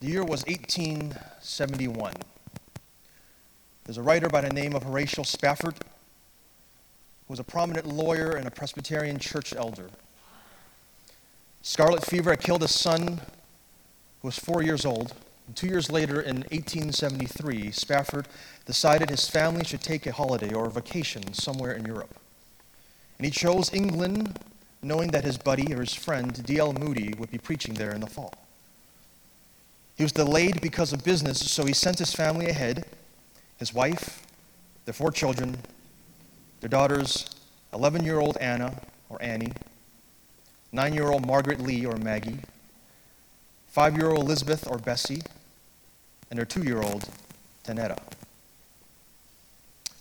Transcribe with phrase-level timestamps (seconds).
[0.00, 2.12] The year was 1871.
[3.84, 8.46] There's a writer by the name of Horatio Spafford who was a prominent lawyer and
[8.46, 9.90] a Presbyterian church elder.
[11.62, 13.20] Scarlet fever had killed his son,
[14.22, 15.14] who was four years old.
[15.48, 18.28] And two years later, in 1873, Spafford
[18.66, 22.14] decided his family should take a holiday or a vacation somewhere in Europe.
[23.18, 24.38] And he chose England,
[24.80, 26.72] knowing that his buddy or his friend, D.L.
[26.74, 28.47] Moody, would be preaching there in the fall.
[29.98, 32.86] He was delayed because of business, so he sent his family ahead
[33.58, 34.24] his wife,
[34.84, 35.58] their four children,
[36.60, 37.28] their daughters,
[37.74, 39.52] 11 year old Anna or Annie,
[40.70, 42.38] 9 year old Margaret Lee or Maggie,
[43.66, 45.22] 5 year old Elizabeth or Bessie,
[46.30, 47.08] and their 2 year old
[47.64, 47.98] Tanetta.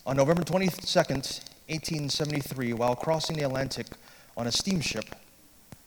[0.06, 3.88] On November 22nd, 1873, while crossing the Atlantic
[4.38, 5.16] on a steamship,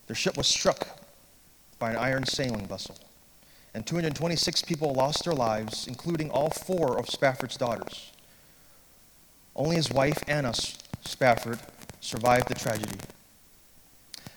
[0.09, 0.89] their ship was struck
[1.79, 2.97] by an iron sailing vessel
[3.75, 8.13] and 226 people lost their lives, including all four of Spafford's daughters.
[9.55, 11.59] Only his wife, Anna Spafford,
[12.01, 12.99] survived the tragedy.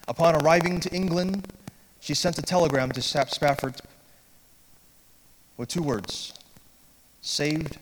[0.08, 1.52] Upon arriving to England,
[2.00, 3.76] she sent a telegram to Spafford
[5.58, 6.34] with two words
[7.22, 7.78] saved,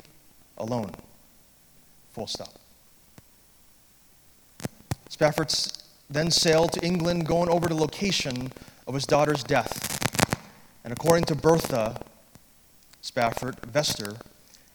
[0.58, 0.92] alone.
[2.14, 2.54] Full stop.
[5.10, 5.52] Spafford
[6.10, 8.52] then sailed to England, going over the location
[8.88, 10.01] of his daughter's death.
[10.84, 12.02] And according to Bertha
[13.02, 14.20] Spafford Vester,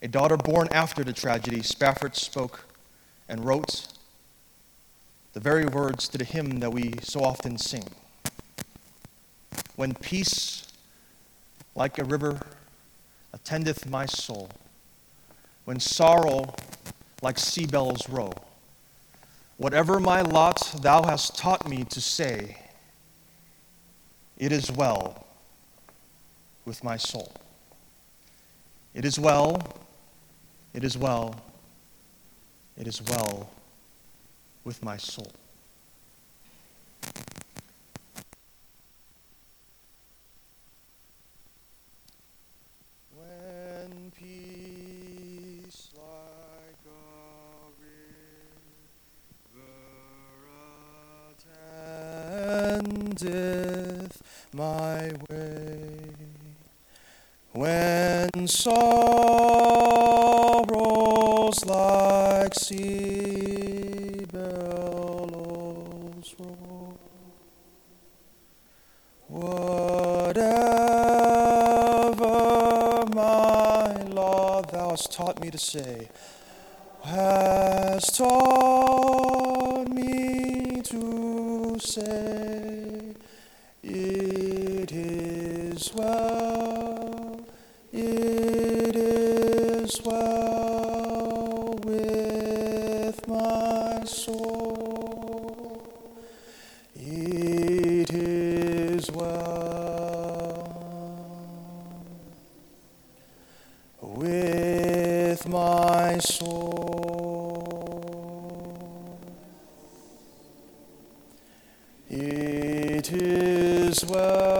[0.00, 2.64] a daughter born after the tragedy, Spafford spoke
[3.28, 3.88] and wrote
[5.32, 7.84] the very words to the hymn that we so often sing.
[9.74, 10.68] When peace,
[11.74, 12.40] like a river,
[13.32, 14.50] attendeth my soul,
[15.64, 16.54] when sorrow,
[17.20, 18.32] like sea bells, row,
[19.56, 22.58] whatever my lot thou hast taught me to say,
[24.38, 25.25] it is well
[26.66, 27.32] with my soul.
[28.92, 29.62] It is well,
[30.74, 31.40] it is well,
[32.76, 33.48] it is well
[34.64, 35.30] with my soul.
[43.14, 46.88] When peace like a
[49.54, 49.62] river
[52.82, 54.20] attendeth
[54.52, 56.06] my way
[57.56, 58.84] when sorrows
[61.64, 66.98] like sea billows roll,
[69.28, 70.44] whatever
[73.14, 76.10] my Lord thou hast taught me to say,
[77.04, 83.14] has taught me to say,
[83.82, 84.92] it
[85.86, 87.40] is well
[87.92, 95.82] it is well with my soul.
[96.94, 99.36] It is well
[104.02, 107.06] with my soul.
[112.10, 114.56] It is well.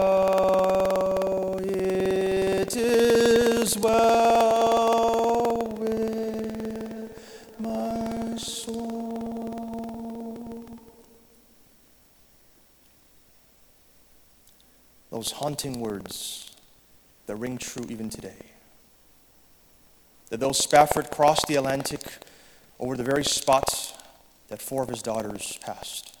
[1.59, 7.11] It is well with
[7.59, 8.77] my soul.
[15.09, 16.51] Those haunting words
[17.27, 18.35] that ring true even today.
[20.47, 21.99] Though Spafford crossed the Atlantic
[22.79, 23.93] over the very spot
[24.47, 26.17] that four of his daughters passed,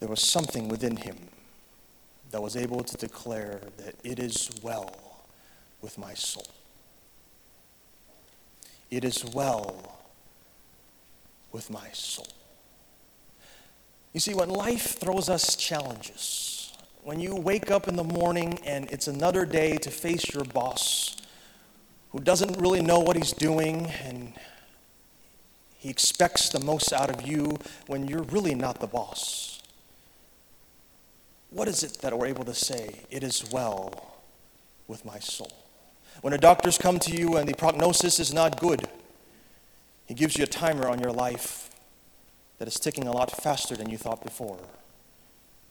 [0.00, 1.18] there was something within him
[2.30, 5.26] that was able to declare that it is well
[5.82, 6.46] with my soul.
[8.90, 9.98] It is well
[11.52, 12.28] with my soul.
[14.14, 16.72] You see, when life throws us challenges,
[17.02, 21.16] when you wake up in the morning and it's another day to face your boss
[22.16, 24.32] who doesn't really know what he's doing and
[25.76, 27.58] he expects the most out of you
[27.88, 29.62] when you're really not the boss.
[31.50, 33.02] What is it that we're able to say?
[33.10, 34.16] It is well
[34.88, 35.52] with my soul.
[36.22, 38.88] When the doctors come to you and the prognosis is not good,
[40.06, 41.68] he gives you a timer on your life
[42.58, 44.60] that is ticking a lot faster than you thought before.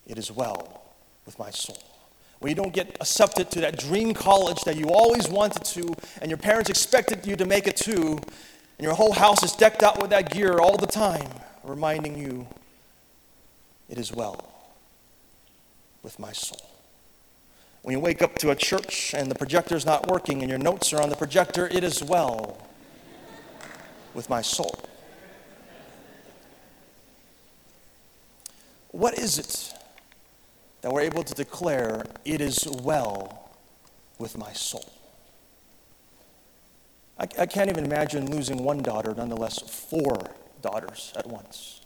[0.06, 0.94] It is well
[1.26, 1.95] with my soul.
[2.40, 6.30] When you don't get accepted to that dream college that you always wanted to, and
[6.30, 8.20] your parents expected you to make it to,
[8.78, 11.30] and your whole house is decked out with that gear all the time,
[11.64, 12.48] reminding you
[13.90, 14.52] it is well
[16.04, 16.70] with my soul.
[17.84, 20.92] When you wake up to a church and the projector's not working and your notes
[20.92, 22.58] are on the projector, it is well
[24.14, 24.80] with my soul.
[28.90, 29.74] What is it
[30.86, 33.50] that we're able to declare, it is well
[34.20, 34.94] with my soul?
[37.18, 41.82] I, I can't even imagine losing one daughter, nonetheless, four daughters at once.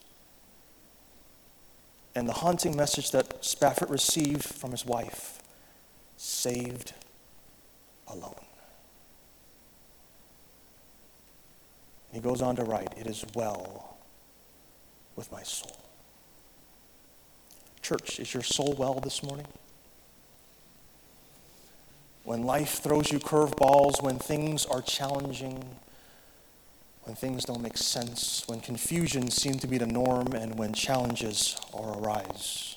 [2.13, 5.41] And the haunting message that Spafford received from his wife
[6.17, 6.91] saved
[8.05, 8.35] alone.
[12.11, 13.97] He goes on to write, It is well
[15.15, 15.88] with my soul.
[17.89, 19.47] Church, is your soul well this morning?
[22.23, 25.67] When life throws you curveballs, when things are challenging,
[27.05, 31.59] when things don't make sense, when confusion seems to be the norm, and when challenges
[31.73, 32.75] are arise,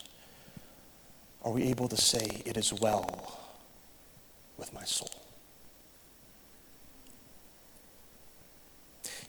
[1.43, 3.39] are we able to say, It is well
[4.57, 5.11] with my soul?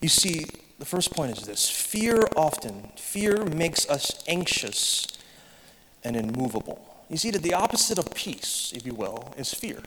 [0.00, 0.46] You see,
[0.78, 5.13] the first point is this fear often, fear makes us anxious
[6.04, 7.04] and immovable.
[7.08, 9.78] You see, that the opposite of peace, if you will, is fear.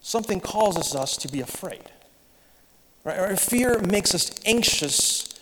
[0.00, 1.84] Something causes us to be afraid.
[3.04, 3.38] Right?
[3.38, 5.38] Fear makes us anxious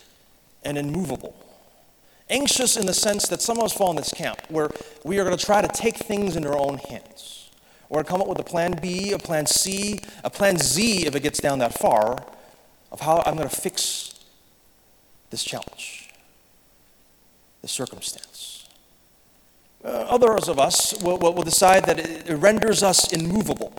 [0.63, 1.35] and immovable.
[2.29, 4.69] Anxious in the sense that some of us fall in this camp where
[5.03, 7.49] we are going to try to take things in our own hands.
[7.89, 11.23] Or come up with a plan B, a plan C, a plan Z if it
[11.23, 12.23] gets down that far,
[12.91, 14.15] of how I'm going to fix
[15.29, 16.09] this challenge,
[17.61, 18.60] this circumstance.
[19.83, 23.73] Uh, others of us will, will, will decide that it, it renders us immovable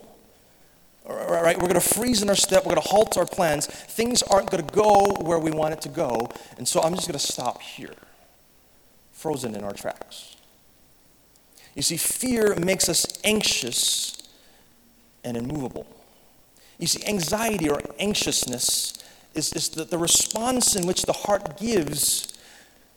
[1.43, 1.57] right?
[1.57, 2.65] We're going to freeze in our step.
[2.65, 3.67] We're going to halt our plans.
[3.67, 6.29] Things aren't going to go where we want it to go.
[6.57, 7.95] And so I'm just going to stop here,
[9.13, 10.37] frozen in our tracks.
[11.75, 14.23] You see, fear makes us anxious
[15.25, 15.87] and immovable.
[16.79, 19.03] You see, anxiety or anxiousness
[19.35, 22.39] is, is the, the response in which the heart gives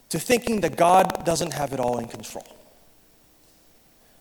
[0.09, 2.54] to thinking that God doesn't have it all in control.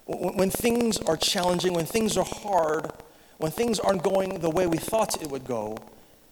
[0.06, 2.92] When, things are challenging, when things are hard,
[3.38, 5.78] when things aren't going the way we thought it would go,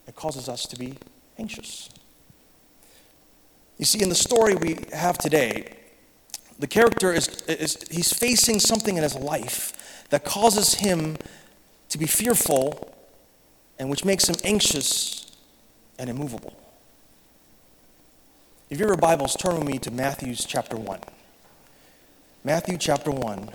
[0.07, 0.99] it causes us to be
[1.39, 1.89] anxious.
[3.79, 5.75] You see, in the story we have today,
[6.59, 11.17] the character is, is he's facing something in his life that causes him
[11.89, 12.95] to be fearful
[13.79, 15.33] and which makes him anxious
[15.99, 16.55] and immovable.
[18.71, 21.01] If you have your Bibles, turn with me to Matthew's chapter 1.
[22.45, 23.51] Matthew chapter 1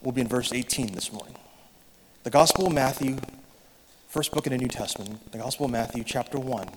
[0.00, 1.34] will be in verse 18 this morning.
[2.22, 3.18] The Gospel of Matthew,
[4.08, 6.68] first book in the New Testament, the Gospel of Matthew, chapter 1,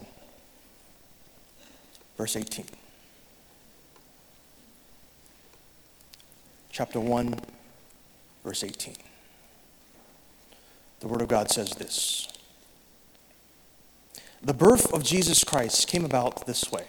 [2.17, 2.65] verse 18.
[6.71, 7.35] Chapter 1,
[8.43, 8.95] verse 18.
[11.01, 12.27] The Word of God says this
[14.41, 16.87] The birth of Jesus Christ came about this way.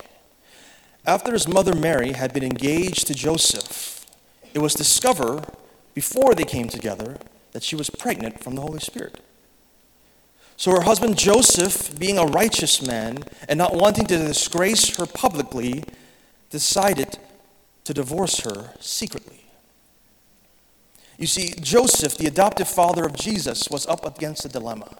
[1.10, 4.06] After his mother Mary had been engaged to Joseph,
[4.54, 5.44] it was discovered
[5.92, 7.16] before they came together
[7.50, 9.18] that she was pregnant from the Holy Spirit.
[10.56, 15.82] So her husband Joseph, being a righteous man and not wanting to disgrace her publicly,
[16.48, 17.18] decided
[17.82, 19.46] to divorce her secretly.
[21.18, 24.96] You see, Joseph, the adoptive father of Jesus, was up against a dilemma.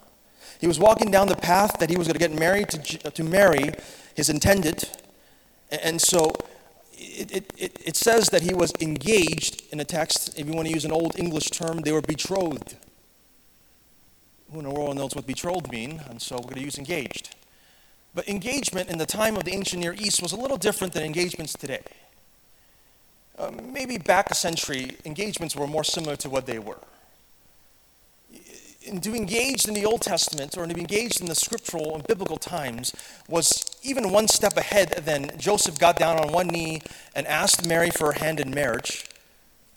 [0.61, 3.23] He was walking down the path that he was going to get married to, to
[3.23, 3.75] Mary,
[4.17, 4.88] his intended.
[5.71, 6.33] And so
[6.93, 10.39] it, it, it says that he was engaged in a text.
[10.39, 12.77] If you want to use an old English term, they were betrothed.
[14.53, 16.03] Who in the world knows what betrothed mean?
[16.09, 17.35] And so we're going to use engaged.
[18.15, 21.05] But engagement in the time of the ancient Near East was a little different than
[21.05, 21.83] engagements today.
[23.39, 26.81] Uh, maybe back a century, engagements were more similar to what they were
[28.90, 32.06] and to engage in the Old Testament or to be engaged in the scriptural and
[32.06, 32.94] biblical times
[33.28, 36.82] was even one step ahead than Joseph got down on one knee
[37.14, 39.06] and asked Mary for her hand in marriage,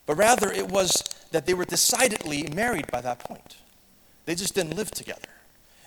[0.05, 3.57] but rather it was that they were decidedly married by that point.
[4.25, 5.29] They just didn't live together.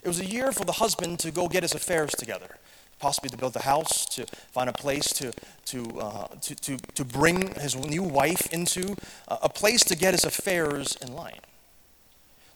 [0.03, 2.59] It was a year for the husband to go get his affairs together,
[3.01, 5.33] possibly to build a house, to find a place to,
[5.67, 8.97] to, uh, to, to, to bring his new wife into,
[9.29, 11.41] uh, a place to get his affairs in line.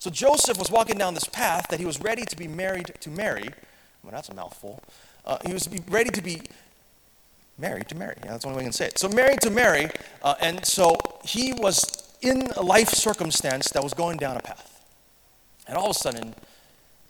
[0.00, 3.10] So Joseph was walking down this path that he was ready to be married to
[3.10, 3.50] Mary.
[4.02, 4.82] Well, that's a mouthful.
[5.26, 6.40] Uh, he was ready to be
[7.58, 8.16] married to Mary.
[8.24, 8.98] Yeah, that's the only way I can say it.
[8.98, 9.90] So married to Mary,
[10.22, 14.82] uh, and so he was in a life circumstance that was going down a path.
[15.68, 16.34] And all of a sudden,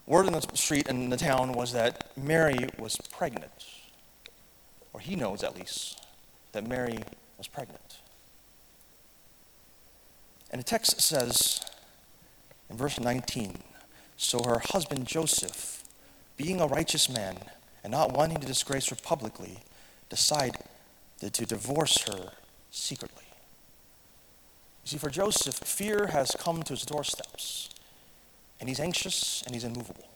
[0.05, 3.67] word in the street and in the town was that Mary was pregnant.
[4.91, 6.05] Or he knows at least
[6.51, 6.99] that Mary
[7.37, 7.99] was pregnant.
[10.51, 11.61] And the text says
[12.71, 13.59] in verse 19
[14.17, 15.83] So her husband Joseph,
[16.37, 17.37] being a righteous man
[17.83, 19.59] and not wanting to disgrace her publicly,
[20.09, 20.55] decided
[21.19, 22.31] to divorce her
[22.71, 23.25] secretly.
[24.83, 27.69] You see, for Joseph, fear has come to his doorsteps,
[28.59, 30.07] and he's anxious and he's immovable.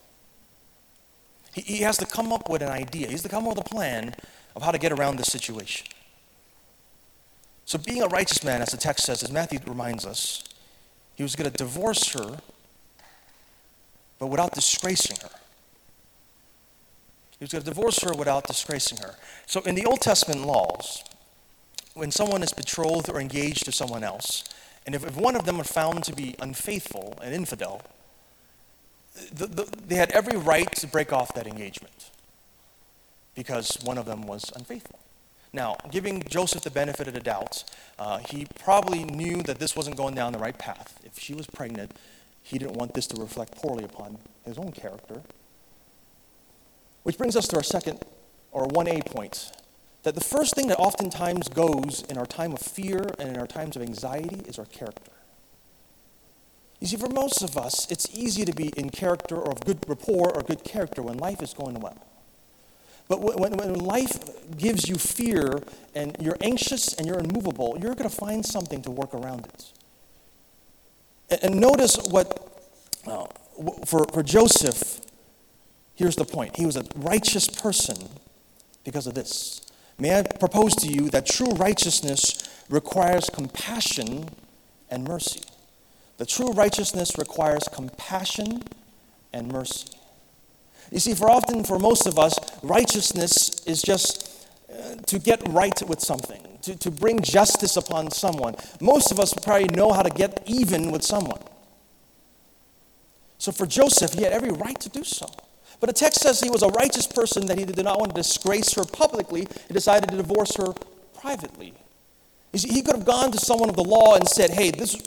[1.54, 3.66] He, he has to come up with an idea, he has to come up with
[3.66, 4.16] a plan
[4.56, 5.88] of how to get around this situation.
[7.66, 10.44] So, being a righteous man, as the text says, as Matthew reminds us,
[11.16, 12.38] he was going to divorce her,
[14.20, 15.30] but without disgracing her.
[17.40, 19.16] He was going to divorce her without disgracing her.
[19.46, 21.04] So, in the Old Testament laws,
[21.94, 24.44] when someone is betrothed or engaged to someone else,
[24.86, 27.82] and if, if one of them are found to be unfaithful and infidel,
[29.34, 32.12] the, the, they had every right to break off that engagement
[33.34, 35.00] because one of them was unfaithful.
[35.56, 37.64] Now, giving Joseph the benefit of the doubt,
[37.98, 41.00] uh, he probably knew that this wasn't going down the right path.
[41.06, 41.94] If she was pregnant,
[42.44, 45.22] he didn't want this to reflect poorly upon his own character.
[47.04, 48.04] Which brings us to our second,
[48.52, 49.50] or 1A point,
[50.04, 53.48] that the first thing that oftentimes goes in our time of fear and in our
[53.48, 55.14] times of anxiety is our character.
[56.82, 59.88] You see, for most of us, it's easy to be in character or of good
[59.88, 62.06] rapport or good character when life is going well.
[63.08, 65.62] But when, when life gives you fear
[65.94, 69.72] and you're anxious and you're immovable, you're going to find something to work around it.
[71.30, 72.68] And, and notice what,
[73.06, 73.28] uh,
[73.86, 75.02] for, for Joseph,
[75.94, 76.58] here's the point.
[76.58, 77.98] He was a righteous person
[78.84, 79.62] because of this.
[80.00, 84.30] May I propose to you that true righteousness requires compassion
[84.90, 85.42] and mercy.
[86.18, 88.64] The true righteousness requires compassion
[89.32, 89.95] and mercy.
[90.92, 95.82] You see, for often, for most of us, righteousness is just uh, to get right
[95.88, 98.56] with something, to, to bring justice upon someone.
[98.80, 101.42] Most of us probably know how to get even with someone.
[103.38, 105.28] So for Joseph, he had every right to do so.
[105.80, 108.22] But the text says he was a righteous person that he did not want to
[108.22, 109.48] disgrace her publicly.
[109.68, 110.74] He decided to divorce her
[111.14, 111.74] privately.
[112.54, 114.98] You see, he could have gone to someone of the law and said, Hey, this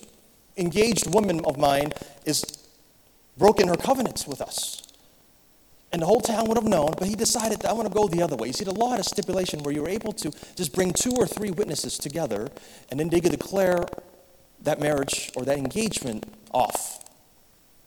[0.57, 1.93] engaged woman of mine
[2.27, 2.45] is
[3.39, 4.88] broken her covenants with us.
[5.91, 8.09] And the whole town would have known, but he decided that I want to go
[8.09, 8.49] the other way.
[8.49, 11.15] You see, the law had a stipulation where you were able to just bring two
[11.17, 12.49] or three witnesses together,
[12.91, 13.87] and then they could declare
[14.63, 17.05] that marriage or that engagement off.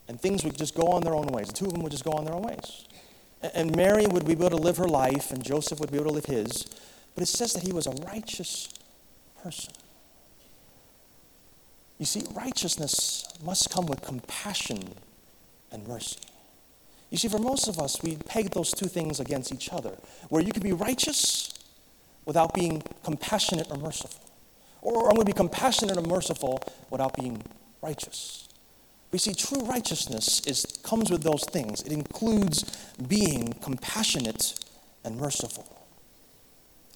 [0.08, 1.48] And things would just go on their own ways.
[1.48, 2.86] The two of them would just go on their own ways.
[3.54, 6.16] And Mary would be able to live her life, and Joseph would be able to
[6.16, 6.66] live his.
[7.14, 8.70] But it says that he was a righteous
[9.44, 9.74] person.
[12.00, 14.96] You see, righteousness must come with compassion
[15.72, 16.18] and mercy.
[17.12, 19.96] You see, for most of us, we peg those two things against each other,
[20.30, 21.54] where you can be righteous
[22.26, 24.22] without being compassionate or merciful.
[24.82, 27.44] Or I'm going to be compassionate or merciful without being
[27.82, 28.48] righteous.
[29.12, 31.82] We see true righteousness is, comes with those things.
[31.82, 32.64] It includes
[33.08, 34.58] being compassionate
[35.04, 35.66] and merciful.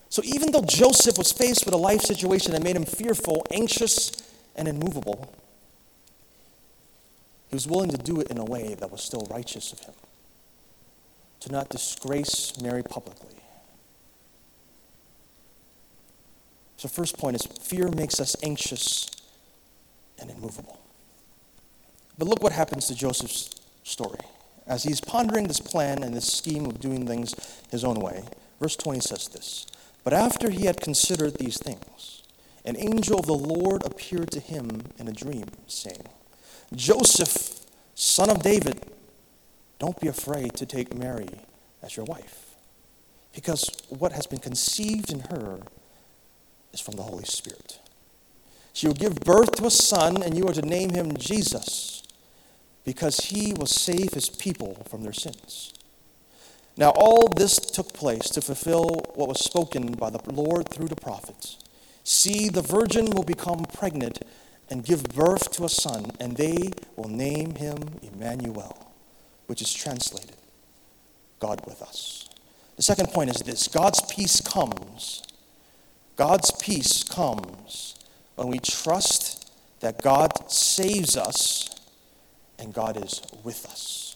[0.10, 4.12] So even though Joseph was faced with a life situation that made him fearful, anxious,
[4.56, 5.34] and immovable,
[7.56, 9.94] he was willing to do it in a way that was still righteous of him
[11.40, 13.40] to not disgrace Mary publicly.
[16.76, 19.10] So, first point is fear makes us anxious
[20.20, 20.82] and immovable.
[22.18, 23.52] But look what happens to Joseph's
[23.86, 24.20] story.
[24.68, 27.34] As he's pondering this plan and this scheme of doing things
[27.72, 28.26] his own way,
[28.60, 29.66] verse 20 says this
[30.04, 32.22] But after he had considered these things,
[32.66, 36.10] an angel of the Lord appeared to him in a dream, saying,
[36.74, 38.82] Joseph, son of David,
[39.80, 41.30] don't be afraid to take Mary
[41.82, 42.56] as your wife,
[43.34, 45.60] because what has been conceived in her
[46.74, 47.80] is from the Holy Spirit.
[48.74, 52.04] She will give birth to a son, and you are to name him Jesus,
[52.84, 55.74] because he will save his people from their sins.
[56.78, 60.96] Now, all this took place to fulfill what was spoken by the Lord through the
[60.96, 61.58] prophets.
[62.04, 64.22] See, the virgin will become pregnant
[64.70, 68.86] and give birth to a son, and they will name him Emmanuel
[69.48, 70.36] which is translated
[71.40, 72.30] God with us.
[72.76, 75.24] The second point is this God's peace comes.
[76.16, 77.96] God's peace comes
[78.36, 81.70] when we trust that God saves us
[82.58, 84.16] and God is with us.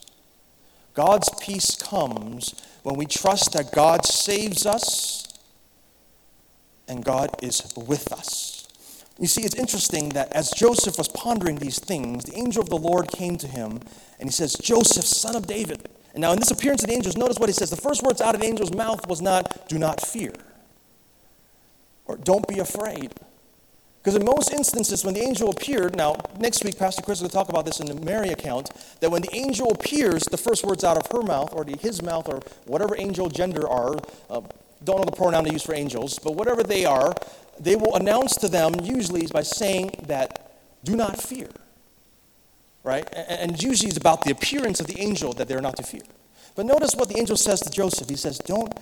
[0.94, 5.28] God's peace comes when we trust that God saves us
[6.88, 8.59] and God is with us.
[9.20, 12.78] You see, it's interesting that as Joseph was pondering these things, the angel of the
[12.78, 13.80] Lord came to him
[14.18, 15.90] and he says, Joseph, son of David.
[16.14, 17.68] And now, in this appearance of the angels, notice what he says.
[17.68, 20.32] The first words out of the angel's mouth was not, do not fear,
[22.06, 23.12] or don't be afraid.
[24.02, 27.50] Because in most instances, when the angel appeared, now next week, Pastor Chris will talk
[27.50, 30.96] about this in the Mary account, that when the angel appears, the first words out
[30.96, 33.96] of her mouth or his mouth or whatever angel gender are,
[34.30, 34.40] uh,
[34.84, 37.14] don't know the pronoun to use for angels, but whatever they are,
[37.58, 41.48] they will announce to them usually by saying that, do not fear.
[42.82, 43.06] Right?
[43.14, 46.02] And usually it's about the appearance of the angel that they're not to fear.
[46.54, 48.08] But notice what the angel says to Joseph.
[48.08, 48.72] He says, Don't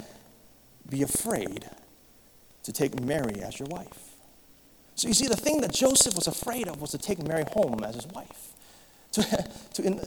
[0.89, 1.69] be afraid
[2.63, 4.15] to take Mary as your wife.
[4.95, 7.85] So you see, the thing that Joseph was afraid of was to take Mary home
[7.85, 8.49] as his wife.
[9.13, 9.23] To,
[9.75, 10.01] to, in,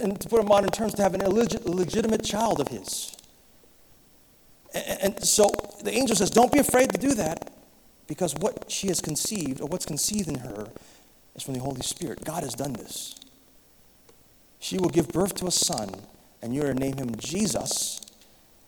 [0.00, 3.16] in, to put it in modern terms, to have an illegit, illegitimate child of his.
[4.74, 5.50] And, so
[5.82, 7.52] the angel says, Don't be afraid to do that
[8.06, 10.68] because what she has conceived, or what's conceived in her,
[11.34, 12.24] is from the Holy Spirit.
[12.24, 13.14] God has done this.
[14.58, 15.94] She will give birth to a son,
[16.42, 18.00] and you're to name him Jesus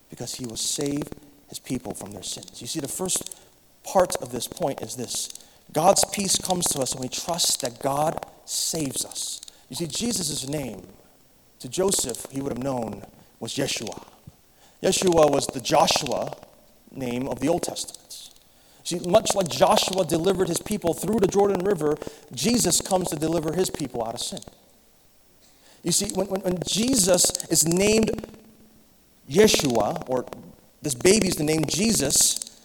[0.08, 1.04] because he will save
[1.48, 2.60] his people from their sins.
[2.60, 3.36] You see, the first
[3.82, 5.28] part of this point is this
[5.72, 9.40] God's peace comes to us when we trust that God saves us.
[9.68, 10.86] You see, Jesus' name
[11.60, 13.04] to Joseph, he would have known,
[13.38, 14.06] was Yeshua.
[14.82, 16.36] Yeshua was the Joshua
[16.90, 18.30] name of the Old Testament.
[18.82, 21.96] See, much like Joshua delivered his people through the Jordan River,
[22.32, 24.40] Jesus comes to deliver his people out of sin.
[25.82, 28.26] You see, when, when, when Jesus is named
[29.28, 30.24] Yeshua, or
[30.82, 32.60] this baby is the name Jesus,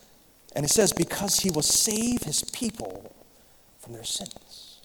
[0.55, 3.13] and it says, because he will save his people
[3.79, 4.79] from their sins.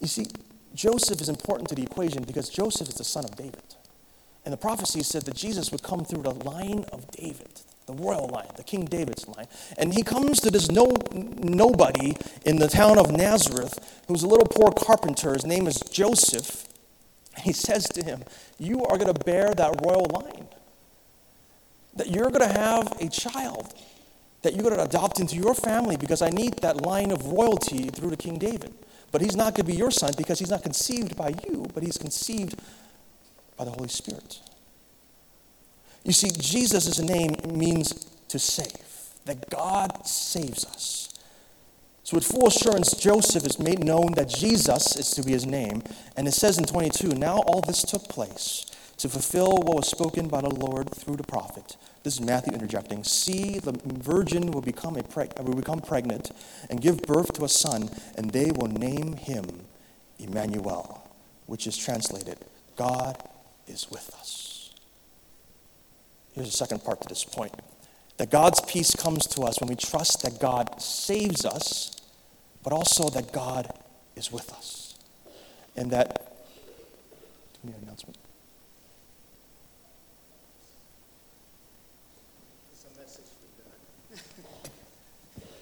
[0.00, 0.26] You see,
[0.74, 3.62] Joseph is important to the equation because Joseph is the son of David.
[4.44, 8.28] And the prophecy said that Jesus would come through the line of David, the royal
[8.28, 9.46] line, the King David's line.
[9.78, 14.46] And he comes to this no, nobody in the town of Nazareth who's a little
[14.46, 15.34] poor carpenter.
[15.34, 16.66] His name is Joseph.
[17.38, 18.22] He says to him,
[18.58, 20.48] You are going to bear that royal line
[21.94, 23.74] that you're going to have a child
[24.42, 27.90] that you're going to adopt into your family because I need that line of royalty
[27.90, 28.74] through to King David.
[29.12, 31.82] But he's not going to be your son because he's not conceived by you, but
[31.82, 32.60] he's conceived
[33.62, 34.40] by the Holy Spirit.
[36.04, 37.92] You see, Jesus' name means
[38.26, 38.66] to save,
[39.24, 41.10] that God saves us.
[42.02, 45.84] So, with full assurance, Joseph is made known that Jesus is to be his name.
[46.16, 50.26] And it says in 22 now all this took place to fulfill what was spoken
[50.26, 51.76] by the Lord through the prophet.
[52.02, 53.04] This is Matthew interjecting.
[53.04, 56.32] See, the virgin will become, a preg- will become pregnant
[56.68, 59.66] and give birth to a son, and they will name him
[60.18, 61.08] Emmanuel,
[61.46, 62.38] which is translated,
[62.76, 63.16] God
[63.66, 64.70] is with us.
[66.32, 67.54] Here's the second part to this point
[68.18, 71.96] that God's peace comes to us when we trust that God saves us,
[72.62, 73.72] but also that God
[74.14, 74.96] is with us.
[75.76, 76.36] And that,
[77.62, 78.18] you need an announcement?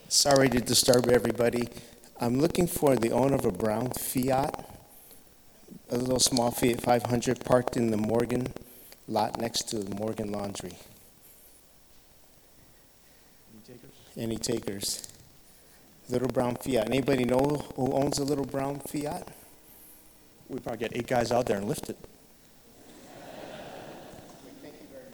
[0.09, 1.69] Sorry to disturb everybody.
[2.21, 4.80] I'm looking for the owner of a brown Fiat,
[5.91, 8.53] a little small Fiat 500 parked in the Morgan
[9.09, 10.77] lot next to the Morgan Laundry.
[13.53, 13.91] Any takers?
[14.17, 15.09] Any takers?
[16.09, 16.87] Little brown Fiat.
[16.87, 19.27] Anybody know who owns a little brown Fiat?
[20.49, 21.97] We probably get eight guys out there and lift it.
[24.63, 25.13] Thank you very much.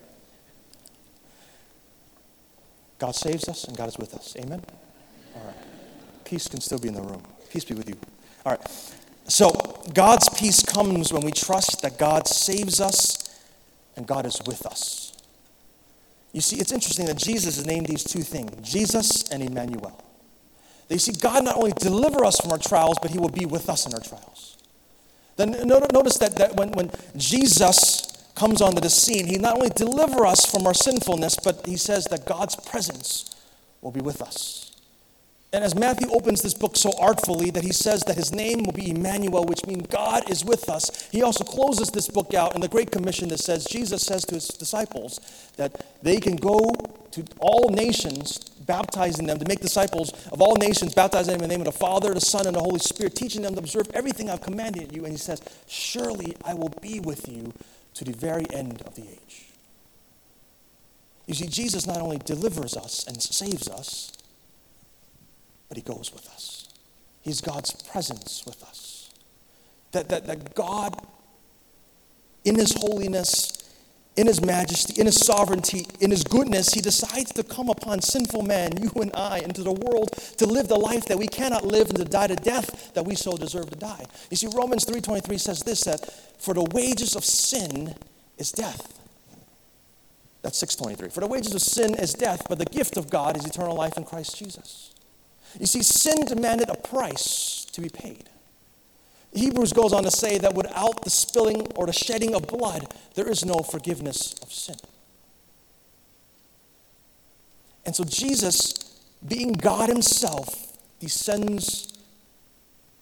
[2.98, 4.36] God saves us and God is with us.
[4.38, 4.62] Amen?
[5.34, 5.56] All right.
[6.24, 7.22] Peace can still be in the room.
[7.50, 7.96] Peace be with you.
[8.44, 8.92] All right.
[9.28, 9.50] So,
[9.92, 13.28] God's peace comes when we trust that God saves us
[13.96, 15.12] and God is with us.
[16.32, 20.02] You see, it's interesting that Jesus has named these two things Jesus and Emmanuel.
[20.88, 23.68] They see God not only deliver us from our trials, but He will be with
[23.68, 24.56] us in our trials.
[25.36, 30.20] Then notice that, that when, when Jesus comes onto the scene, He not only delivers
[30.20, 33.34] us from our sinfulness, but He says that God's presence
[33.80, 34.65] will be with us.
[35.56, 38.74] And as Matthew opens this book so artfully that he says that his name will
[38.74, 42.60] be Emmanuel, which means God is with us, he also closes this book out in
[42.60, 45.18] the Great Commission that says, Jesus says to his disciples
[45.56, 46.74] that they can go
[47.12, 51.56] to all nations, baptizing them to make disciples of all nations, baptizing them in the
[51.56, 54.28] name of the Father, the Son, and the Holy Spirit, teaching them to observe everything
[54.28, 55.04] I've commanded you.
[55.04, 57.54] And he says, Surely I will be with you
[57.94, 59.46] to the very end of the age.
[61.26, 64.12] You see, Jesus not only delivers us and saves us,
[65.68, 66.68] but He goes with us.
[67.22, 69.11] He's God's presence with us.
[69.92, 71.07] That, that, that God,
[72.44, 73.52] in His holiness,
[74.16, 78.42] in His majesty, in His sovereignty, in His goodness, He decides to come upon sinful
[78.42, 81.88] man, you and I, into the world to live the life that we cannot live
[81.88, 84.05] and to die the death that we so deserve to die.
[84.31, 87.94] You see, Romans 3.23 says this, that for the wages of sin
[88.38, 89.00] is death.
[90.42, 91.11] That's 623.
[91.12, 93.96] For the wages of sin is death, but the gift of God is eternal life
[93.96, 94.94] in Christ Jesus.
[95.58, 98.28] You see, sin demanded a price to be paid.
[99.32, 103.28] Hebrews goes on to say that without the spilling or the shedding of blood, there
[103.28, 104.76] is no forgiveness of sin.
[107.84, 108.72] And so Jesus,
[109.26, 111.92] being God Himself, descends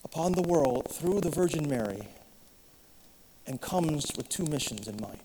[0.05, 2.09] upon the world through the Virgin Mary
[3.47, 5.21] and comes with two missions in mind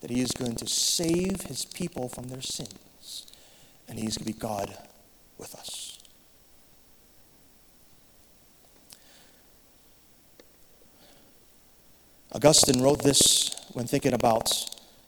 [0.00, 3.26] that He is going to save His people from their sins,
[3.88, 4.76] and He's going to be God
[5.36, 5.89] with us.
[12.32, 14.50] Augustine wrote this when thinking about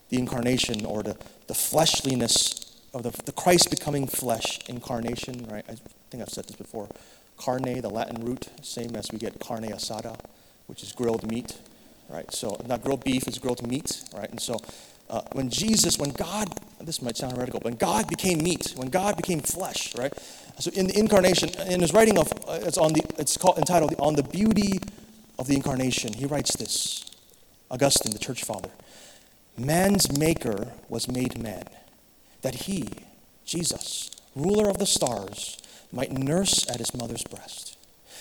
[0.08, 5.64] the incarnation or the, the fleshliness of the, the Christ becoming flesh, incarnation, right?
[5.68, 5.74] I
[6.10, 6.88] think I've said this before.
[7.38, 10.18] Carne, the Latin root, same as we get carne asada,
[10.66, 11.58] which is grilled meat,
[12.08, 12.30] right?
[12.32, 14.30] So not grilled beef, it's grilled meat, right?
[14.30, 14.58] And so
[15.08, 16.48] uh, when Jesus, when God,
[16.80, 20.12] this might sound heretical, when God became meat, when God became flesh, right?
[20.58, 23.94] So in the incarnation, in his writing of, uh, it's on the, it's called entitled
[23.98, 24.80] "On the Beauty
[25.38, 27.11] of the Incarnation." He writes this.
[27.72, 28.68] Augustine, the church father.
[29.56, 31.64] Man's maker was made man,
[32.42, 32.88] that he,
[33.46, 35.58] Jesus, ruler of the stars,
[35.90, 37.78] might nurse at his mother's breast,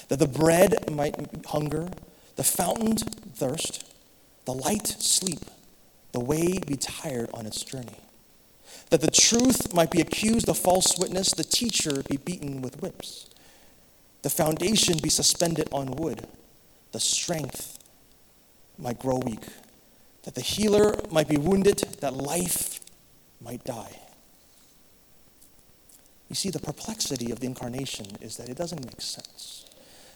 [0.07, 1.15] that the bread might
[1.47, 1.89] hunger,
[2.37, 3.83] the fountain thirst,
[4.45, 5.41] the light sleep,
[6.13, 7.99] the way be tired on its journey,
[8.89, 13.29] that the truth might be accused of false witness, the teacher be beaten with whips,
[14.21, 16.27] the foundation be suspended on wood,
[16.91, 17.77] the strength
[18.81, 19.45] might grow weak,
[20.23, 22.79] that the healer might be wounded, that life
[23.39, 23.99] might die.
[26.29, 29.65] You see, the perplexity of the incarnation is that it doesn't make sense.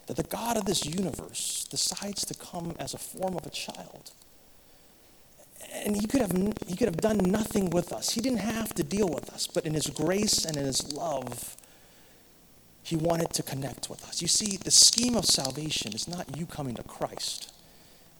[0.06, 4.12] That the God of this universe decides to come as a form of a child.
[5.84, 6.32] And he could, have,
[6.66, 8.14] he could have done nothing with us.
[8.14, 11.56] He didn't have to deal with us, but in his grace and in his love,
[12.82, 14.22] he wanted to connect with us.
[14.22, 17.52] You see, the scheme of salvation is not you coming to Christ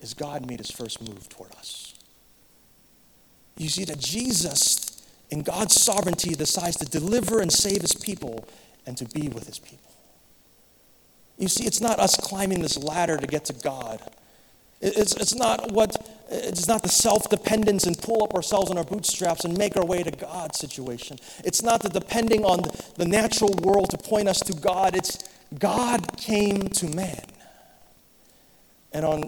[0.03, 1.95] as God made his first move toward us.
[3.57, 8.47] You see that Jesus, in God's sovereignty, decides to deliver and save his people
[8.87, 9.91] and to be with his people.
[11.39, 14.01] You see, it's not us climbing this ladder to get to God.
[14.81, 15.97] It's, it's not what
[16.29, 20.03] it's not the self-dependence and pull up ourselves on our bootstraps and make our way
[20.03, 21.19] to God situation.
[21.45, 22.63] It's not the depending on
[22.97, 24.97] the natural world to point us to God.
[24.97, 25.25] It's
[25.59, 27.25] God came to man.
[28.93, 29.25] And on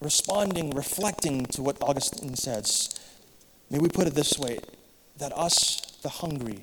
[0.00, 2.98] responding, reflecting to what Augustine says,
[3.70, 4.58] may we put it this way
[5.18, 6.60] that us, the hungry,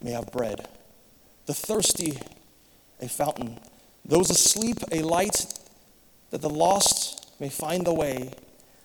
[0.00, 0.68] may have bread,
[1.46, 2.18] the thirsty,
[3.00, 3.58] a fountain,
[4.04, 5.46] those asleep, a light,
[6.30, 8.32] that the lost may find the way,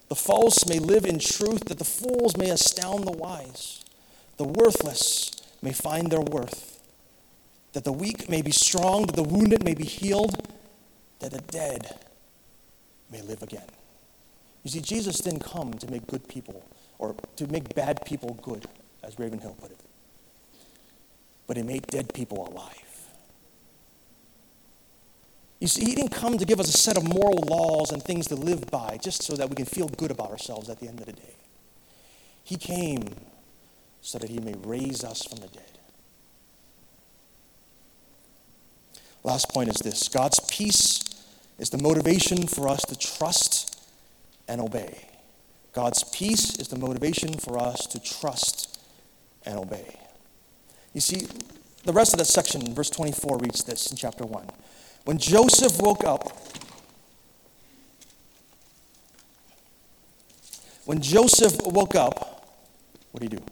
[0.09, 3.85] the false may live in truth, that the fools may astound the wise,
[4.37, 6.79] the worthless may find their worth,
[7.73, 10.47] that the weak may be strong, that the wounded may be healed,
[11.19, 11.95] that the dead
[13.11, 13.67] may live again.
[14.63, 16.63] You see, Jesus didn't come to make good people
[16.99, 18.65] or to make bad people good,
[19.03, 19.79] as Ravenhill put it,
[21.47, 22.77] but he made dead people alive.
[25.59, 28.27] You see, he didn't come to give us a set of moral laws and things
[28.27, 30.99] to live by just so that we can feel good about ourselves at the end
[30.99, 31.35] of the day.
[32.43, 33.15] He came
[34.01, 35.63] so that he may raise us from the dead.
[39.23, 41.20] Last point is this God's peace
[41.61, 43.79] is the motivation for us to trust
[44.47, 45.07] and obey.
[45.73, 48.79] God's peace is the motivation for us to trust
[49.45, 49.95] and obey.
[50.95, 51.27] You see,
[51.85, 54.49] the rest of that section, verse 24, reads this in chapter 1.
[55.05, 56.35] When Joseph woke up,
[60.85, 62.57] when Joseph woke up,
[63.11, 63.43] what did he do?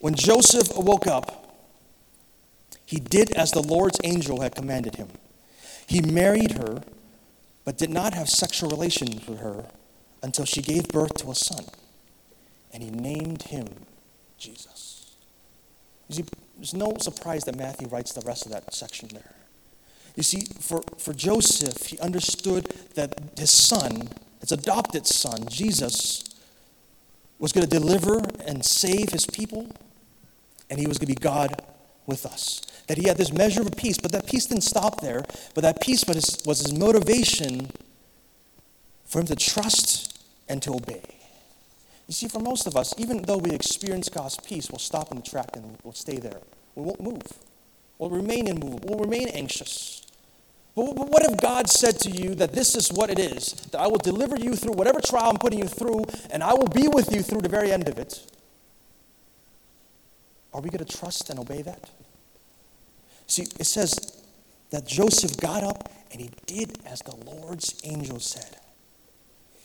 [0.00, 1.45] When Joseph woke up,
[2.86, 5.08] he did as the Lord's angel had commanded him.
[5.88, 6.82] He married her,
[7.64, 9.66] but did not have sexual relations with her
[10.22, 11.64] until she gave birth to a son.
[12.72, 13.66] And he named him
[14.38, 15.16] Jesus.
[16.08, 16.24] You see,
[16.56, 19.34] there's no surprise that Matthew writes the rest of that section there.
[20.14, 24.08] You see, for, for Joseph, he understood that his son,
[24.40, 26.24] his adopted son, Jesus,
[27.38, 29.68] was going to deliver and save his people,
[30.70, 31.62] and he was going to be God
[32.06, 32.62] with us.
[32.86, 35.24] That he had this measure of peace, but that peace didn't stop there.
[35.54, 37.70] But that peace was his, was his motivation
[39.04, 41.02] for him to trust and to obey.
[42.06, 45.16] You see, for most of us, even though we experience God's peace, we'll stop in
[45.16, 46.40] the track and we'll stay there.
[46.76, 47.22] We won't move.
[47.98, 48.88] We'll remain immovable.
[48.88, 50.06] We'll remain anxious.
[50.76, 53.54] But what if God said to you that this is what it is?
[53.72, 56.68] That I will deliver you through whatever trial I'm putting you through, and I will
[56.68, 58.20] be with you through the very end of it?
[60.56, 61.90] Are we going to trust and obey that?
[63.26, 64.24] See, it says
[64.70, 68.56] that Joseph got up and he did as the Lord's angel said.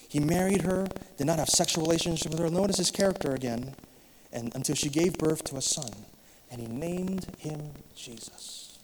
[0.09, 2.49] He married her, did not have sexual relationship with her.
[2.49, 3.73] Notice his character again,
[4.33, 5.91] and until she gave birth to a son,
[6.51, 8.77] and he named him Jesus.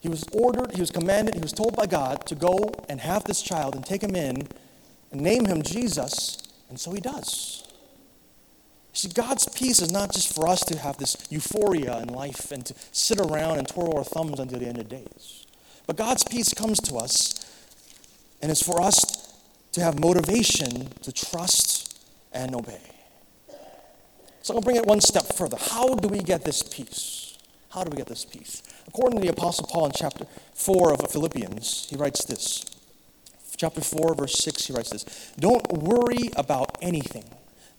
[0.00, 3.24] He was ordered, he was commanded, he was told by God to go and have
[3.24, 4.48] this child and take him in
[5.12, 6.38] and name him Jesus,
[6.70, 7.65] and so he does.
[8.96, 12.64] See, God's peace is not just for us to have this euphoria in life and
[12.64, 15.44] to sit around and twirl our thumbs until the end of days.
[15.86, 17.44] But God's peace comes to us,
[18.40, 19.34] and it's for us
[19.72, 21.98] to have motivation to trust
[22.32, 22.80] and obey.
[24.40, 25.58] So I'll bring it one step further.
[25.60, 27.36] How do we get this peace?
[27.68, 28.62] How do we get this peace?
[28.88, 32.64] According to the Apostle Paul in chapter 4 of Philippians, he writes this.
[33.58, 37.24] Chapter 4, verse 6, he writes this Don't worry about anything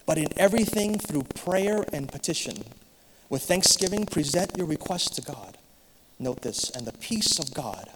[0.08, 2.64] but in everything, through prayer and petition,
[3.30, 5.58] with thanksgiving, present your requests to God.
[6.18, 7.90] Note this, and the peace of God,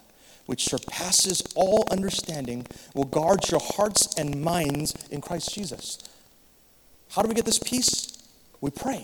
[0.46, 5.98] which surpasses all understanding, will guard your hearts and minds in Christ Jesus.
[7.10, 8.22] How do we get this peace?
[8.60, 9.02] We pray.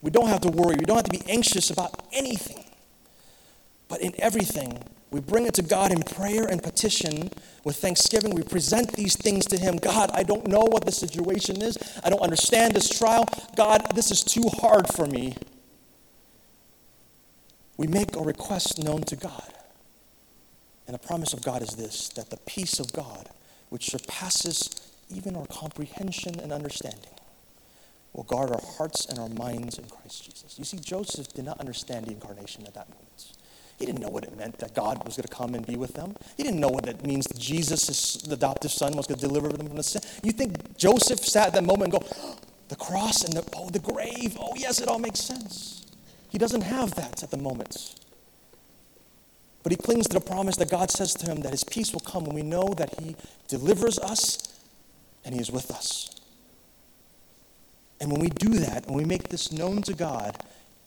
[0.00, 0.76] We don't have to worry.
[0.76, 2.64] We don't have to be anxious about anything.
[3.88, 7.30] But in everything, we bring it to God in prayer and petition
[7.64, 8.34] with thanksgiving.
[8.34, 9.76] We present these things to Him.
[9.76, 11.76] God, I don't know what the situation is.
[12.04, 13.24] I don't understand this trial.
[13.56, 15.36] God, this is too hard for me.
[17.76, 19.52] We make our request known to God.
[20.86, 23.30] And the promise of God is this that the peace of God,
[23.68, 27.14] which surpasses even our comprehension and understanding,
[28.12, 30.56] will guard our hearts and our minds in Christ Jesus.
[30.58, 33.32] You see, Joseph did not understand the incarnation at that moment.
[33.80, 35.94] He didn't know what it meant that God was going to come and be with
[35.94, 36.14] them.
[36.36, 39.48] He didn't know what it means that Jesus, the adoptive son, was going to deliver
[39.48, 40.02] them from the sin.
[40.22, 42.36] You think Joseph sat at that moment and go, oh,
[42.68, 44.36] the cross and the, oh, the grave.
[44.38, 45.86] Oh, yes, it all makes sense.
[46.28, 47.94] He doesn't have that at the moment.
[49.62, 52.00] But he clings to the promise that God says to him that his peace will
[52.00, 53.16] come when we know that he
[53.48, 54.60] delivers us
[55.24, 56.20] and he is with us.
[57.98, 60.36] And when we do that, when we make this known to God,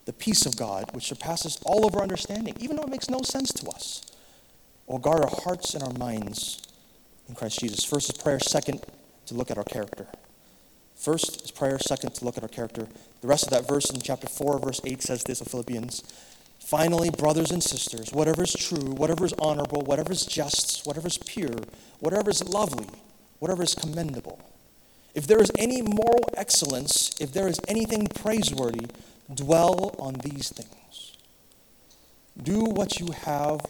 [0.06, 3.22] the peace of God, which surpasses all of our understanding, even though it makes no
[3.22, 4.02] sense to us,
[4.88, 6.62] will guard our hearts and our minds
[7.30, 7.84] in Christ Jesus.
[7.84, 8.84] First is prayer, second,
[9.28, 10.08] to look at our character.
[10.96, 12.88] First is prayer, second, to look at our character.
[13.22, 16.04] The rest of that verse in chapter 4, verse 8 says this of Philippians.
[16.60, 21.18] Finally, brothers and sisters, whatever is true, whatever is honorable, whatever is just, whatever is
[21.18, 21.56] pure,
[22.00, 22.88] whatever is lovely,
[23.40, 24.40] whatever is commendable,
[25.14, 28.88] if there is any moral excellence, if there is anything praiseworthy,
[29.32, 31.18] Dwell on these things.
[32.42, 33.62] Do what you have,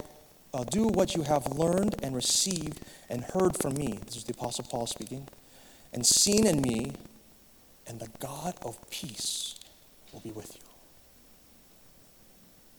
[0.54, 4.00] uh, do what you have learned and received and heard from me.
[4.06, 5.28] This is the Apostle Paul speaking.
[5.94, 6.94] And seen in me,
[7.86, 9.56] and the God of peace
[10.12, 10.62] will be with you.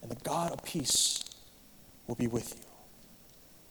[0.02, 1.22] And the God of peace
[2.06, 2.64] will be with you.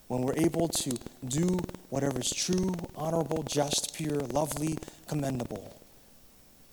[0.08, 1.58] When we're able to do
[1.90, 5.73] whatever is true, honorable, just, pure, lovely, commendable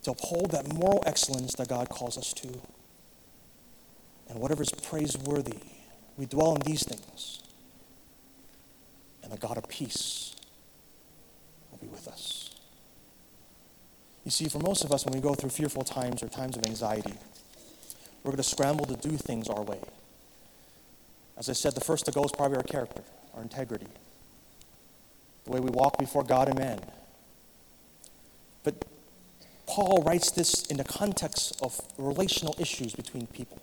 [0.03, 2.47] to uphold that moral excellence that God calls us to.
[4.29, 5.59] And whatever is praiseworthy,
[6.17, 7.41] we dwell in these things.
[9.23, 10.35] And the God of peace
[11.69, 12.55] will be with us.
[14.23, 16.65] You see, for most of us, when we go through fearful times or times of
[16.65, 17.13] anxiety,
[18.23, 19.79] we're going to scramble to do things our way.
[21.37, 23.01] As I said, the first to go is probably our character,
[23.35, 23.87] our integrity,
[25.45, 26.79] the way we walk before God and man.
[28.63, 28.85] But
[29.71, 33.57] Paul writes this in the context of relational issues between people.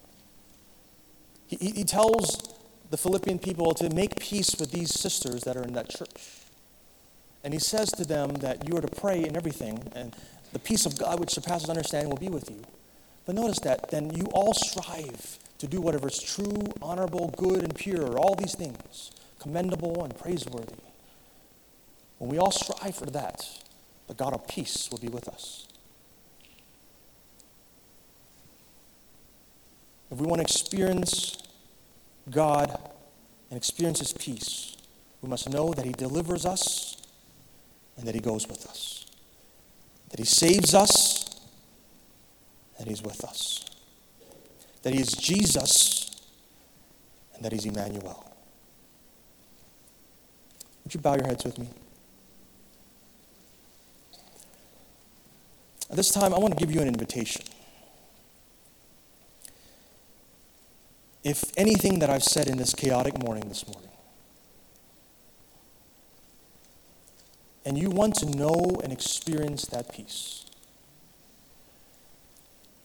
[1.46, 2.54] He, he tells
[2.88, 6.30] the Philippian people to make peace with these sisters that are in that church.
[7.44, 10.16] And he says to them that you are to pray in everything, and
[10.54, 12.64] the peace of God, which surpasses understanding, will be with you.
[13.26, 17.74] But notice that then you all strive to do whatever is true, honorable, good, and
[17.74, 20.80] pure, all these things, commendable and praiseworthy.
[22.16, 23.46] When we all strive for that,
[24.06, 25.68] the God of peace will be with us.
[30.10, 31.42] If we want to experience
[32.30, 32.78] God
[33.50, 34.76] and experience His peace,
[35.22, 36.96] we must know that He delivers us
[37.96, 39.06] and that He goes with us,
[40.10, 41.40] that He saves us
[42.78, 43.64] and He's with us,
[44.82, 46.10] that He is Jesus
[47.34, 48.24] and that He's Emmanuel.
[50.84, 51.68] Would you bow your heads with me?
[55.90, 57.42] At this time, I want to give you an invitation.
[61.28, 63.90] If anything that I've said in this chaotic morning this morning,
[67.66, 70.46] and you want to know and experience that peace,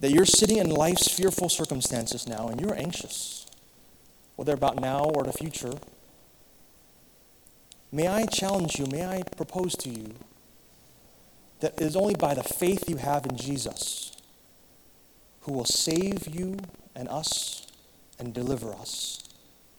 [0.02, 3.46] that you're sitting in life's fearful circumstances now and you're anxious,
[4.36, 5.76] whether about now or the future,
[7.94, 10.16] may I challenge you, may I propose to you
[11.62, 14.12] that it is only by the faith you have in Jesus
[15.44, 16.58] who will save you
[16.94, 17.63] and us
[18.20, 19.24] and deliver us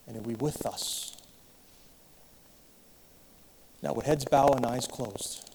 [0.06, 1.16] and will be with us.
[3.82, 5.50] Now, with heads bowed and eyes closed,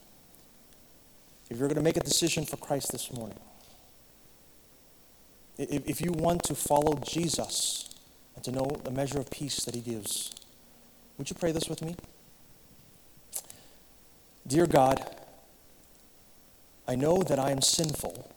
[1.49, 3.39] if you're going to make a decision for Christ this morning,
[5.57, 7.89] if you want to follow Jesus
[8.35, 10.31] and to know the measure of peace that he gives,
[11.17, 11.95] would you pray this with me?
[14.47, 15.03] Dear God,
[16.87, 18.31] I know that I am sinful.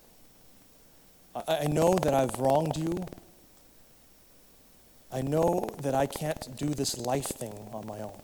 [1.47, 3.07] I know that I've wronged you.
[5.13, 8.21] I know that I can't do this life thing on my own.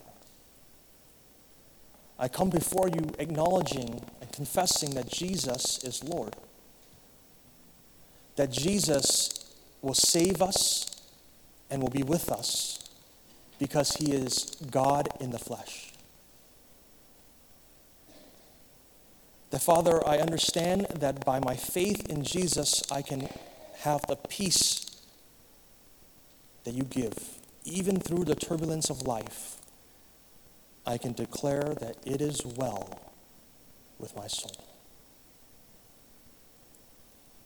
[2.19, 6.35] I come before you acknowledging and confessing that Jesus is Lord
[8.39, 11.03] that Jesus will save us
[11.71, 12.89] and will be with us
[13.59, 15.93] because he is God in the flesh.
[19.51, 23.29] That, Father, I understand that by my faith in Jesus, I can
[23.79, 24.88] have the peace
[26.69, 27.17] that you give.
[27.65, 29.57] Even through the turbulence of life,
[30.87, 33.11] I can declare that it is well
[33.99, 34.68] with my soul.